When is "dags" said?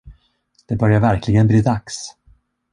1.61-2.15